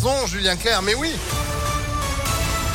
[0.00, 1.10] raison, Julien Clerc, mais oui.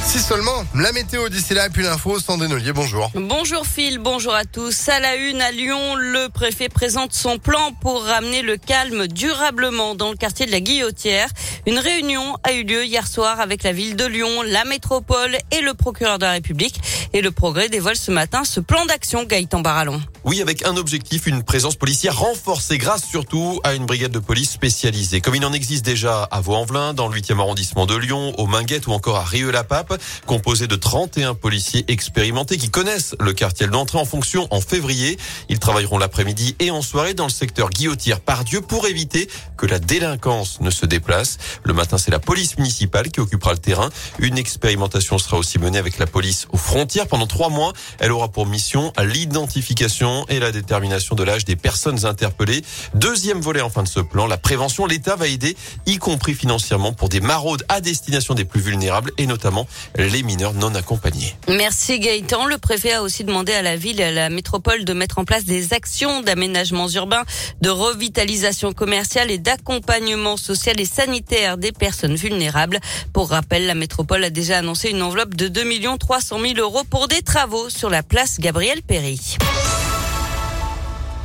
[0.03, 0.63] Si seulement.
[0.75, 3.09] La météo d'ici là et puis l'info, Sandrine bonjour.
[3.15, 4.87] Bonjour Phil, bonjour à tous.
[4.87, 9.95] À la une à Lyon, le préfet présente son plan pour ramener le calme durablement
[9.95, 11.27] dans le quartier de la Guillotière.
[11.65, 15.61] Une réunion a eu lieu hier soir avec la ville de Lyon, la métropole et
[15.61, 16.79] le procureur de la République.
[17.15, 20.01] Et le progrès dévoile ce matin ce plan d'action Gaëtan Barallon.
[20.25, 24.51] Oui, avec un objectif, une présence policière renforcée grâce surtout à une brigade de police
[24.51, 25.21] spécialisée.
[25.21, 28.87] Comme il en existe déjà à Vaux-en-Velin, dans le 8e arrondissement de Lyon, au Minguette
[28.87, 34.03] ou encore à Rieux-la-Pape, composé de 31 policiers expérimentés qui connaissent le quartier d'entrée en
[34.03, 35.17] fonction en février.
[35.47, 39.65] Ils travailleront l'après-midi et en soirée dans le secteur Guillotière par Dieu pour éviter que
[39.65, 41.37] la délinquance ne se déplace.
[41.63, 43.89] Le matin, c'est la police municipale qui occupera le terrain.
[44.19, 47.73] Une expérimentation sera aussi menée avec la police aux frontières pendant trois mois.
[47.99, 52.63] Elle aura pour mission l'identification et la détermination de l'âge des personnes interpellées.
[52.93, 54.85] Deuxième volet en fin de ce plan, la prévention.
[54.85, 55.55] L'État va aider,
[55.85, 60.53] y compris financièrement, pour des maraudes à destination des plus vulnérables et notamment les mineurs
[60.53, 61.35] non accompagnés.
[61.47, 62.45] Merci Gaëtan.
[62.45, 65.25] Le préfet a aussi demandé à la ville et à la métropole de mettre en
[65.25, 67.23] place des actions d'aménagement urbain,
[67.61, 72.79] de revitalisation commerciale et d'accompagnement social et sanitaire des personnes vulnérables.
[73.13, 75.65] Pour rappel, la métropole a déjà annoncé une enveloppe de 2
[75.97, 79.19] 300 000 euros des travaux sur la place Gabriel Péry.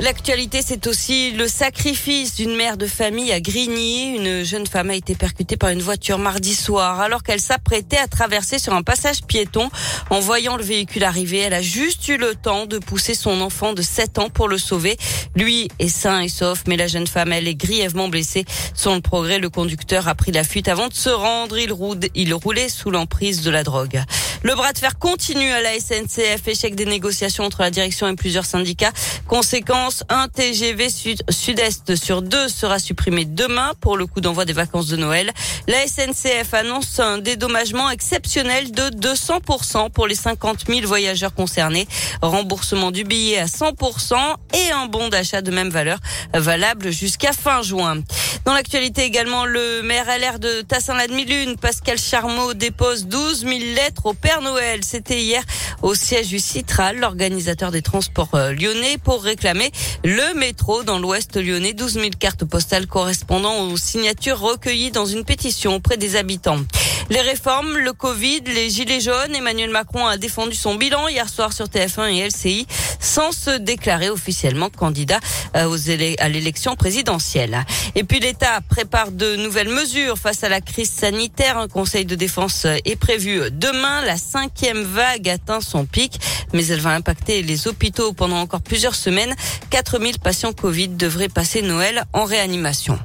[0.00, 4.16] L'actualité, c'est aussi le sacrifice d'une mère de famille à Grigny.
[4.16, 8.08] Une jeune femme a été percutée par une voiture mardi soir alors qu'elle s'apprêtait à
[8.08, 9.68] traverser sur un passage piéton.
[10.08, 13.72] En voyant le véhicule arriver, elle a juste eu le temps de pousser son enfant
[13.74, 14.96] de 7 ans pour le sauver.
[15.36, 18.44] Lui est sain et sauf, mais la jeune femme, elle est grièvement blessée.
[18.74, 21.56] Sans le progrès, le conducteur a pris la fuite avant de se rendre.
[21.58, 24.02] Il roulait sous l'emprise de la drogue.
[24.42, 26.48] Le bras de fer continue à la SNCF.
[26.48, 28.92] Échec des négociations entre la direction et plusieurs syndicats.
[29.28, 30.88] Conséquence, un TGV
[31.28, 35.30] sud-est sur deux sera supprimé demain pour le coup d'envoi des vacances de Noël.
[35.68, 41.86] La SNCF annonce un dédommagement exceptionnel de 200% pour les 50 000 voyageurs concernés.
[42.22, 44.14] Remboursement du billet à 100%
[44.55, 45.98] et un bon d'achat de même valeur
[46.33, 47.98] valable jusqu'à fin juin.
[48.46, 54.14] Dans l'actualité également, le maire LR de Tassin-la-Demi-Lune, Pascal Charmeau, dépose 12 000 lettres au
[54.14, 54.80] Père Noël.
[54.85, 55.42] C'était hier
[55.83, 59.73] au siège du Citral, l'organisateur des transports euh, lyonnais, pour réclamer
[60.05, 61.73] le métro dans l'ouest lyonnais.
[61.73, 66.61] 12 000 cartes postales correspondant aux signatures recueillies dans une pétition auprès des habitants.
[67.10, 71.52] Les réformes, le Covid, les gilets jaunes, Emmanuel Macron a défendu son bilan hier soir
[71.52, 72.68] sur TF1 et LCI
[73.00, 75.18] sans se déclarer officiellement candidat
[75.56, 75.76] euh,
[76.20, 77.64] à l'élection présidentielle.
[77.96, 81.58] Et puis l'État prépare de nouvelles mesures face à la crise sanitaire.
[81.58, 84.04] Un conseil de défense est prévu demain.
[84.04, 86.20] La cinquième vague atteint son pic,
[86.52, 89.34] mais elle va impacter les hôpitaux pendant encore plusieurs semaines.
[89.70, 93.00] 4000 patients Covid devraient passer Noël en réanimation.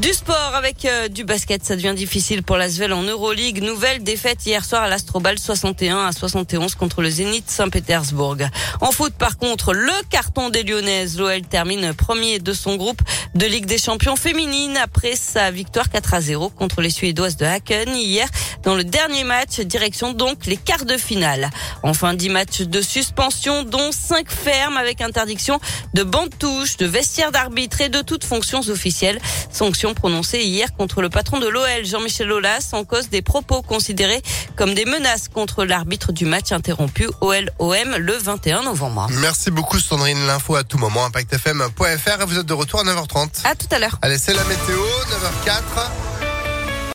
[0.00, 3.62] Du sport avec euh, du basket, ça devient difficile pour l'Asvel en Euroleague.
[3.62, 8.38] Nouvelle défaite hier soir à l'Astrobal 61 à 71 contre le Zénith Saint-Pétersbourg.
[8.80, 11.18] En foot, par contre, le carton des Lyonnaises.
[11.18, 13.00] L'OL termine premier de son groupe
[13.34, 17.44] de Ligue des Champions féminine après sa victoire 4 à 0 contre les Suédoises de
[17.44, 18.26] Haken hier
[18.64, 19.60] dans le dernier match.
[19.60, 21.50] Direction donc les quarts de finale.
[21.82, 25.60] Enfin, 10 matchs de suspension, dont 5 fermes avec interdiction
[25.94, 29.20] de bande touche, de vestiaire d'arbitre et de toutes fonctions officielles.
[29.90, 34.22] Prononcée hier contre le patron de l'OL, Jean-Michel Aulas, en cause des propos considérés
[34.56, 39.08] comme des menaces contre l'arbitre du match interrompu OL-OM le 21 novembre.
[39.20, 42.26] Merci beaucoup Sandrine, l'info à tout moment, impactfm.fr.
[42.26, 43.44] Vous êtes de retour à 9h30.
[43.44, 43.98] À tout à l'heure.
[44.02, 44.78] Allez, c'est la météo,
[45.46, 46.11] 9h04.